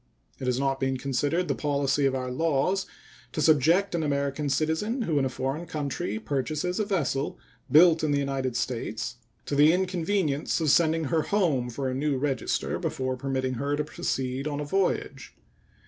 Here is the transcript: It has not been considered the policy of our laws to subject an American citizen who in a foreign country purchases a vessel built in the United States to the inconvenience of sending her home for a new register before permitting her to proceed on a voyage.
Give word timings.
It 0.39 0.47
has 0.47 0.59
not 0.59 0.79
been 0.79 0.97
considered 0.97 1.47
the 1.47 1.53
policy 1.53 2.07
of 2.07 2.15
our 2.15 2.31
laws 2.31 2.87
to 3.33 3.39
subject 3.39 3.93
an 3.93 4.01
American 4.01 4.49
citizen 4.49 5.03
who 5.03 5.19
in 5.19 5.25
a 5.25 5.29
foreign 5.29 5.67
country 5.67 6.17
purchases 6.17 6.79
a 6.79 6.85
vessel 6.85 7.37
built 7.71 8.03
in 8.03 8.09
the 8.09 8.17
United 8.17 8.55
States 8.55 9.17
to 9.45 9.53
the 9.55 9.71
inconvenience 9.71 10.59
of 10.59 10.71
sending 10.71 11.03
her 11.03 11.21
home 11.21 11.69
for 11.69 11.87
a 11.87 11.93
new 11.93 12.17
register 12.17 12.79
before 12.79 13.15
permitting 13.15 13.53
her 13.61 13.75
to 13.75 13.83
proceed 13.83 14.47
on 14.47 14.59
a 14.59 14.65
voyage. 14.65 15.35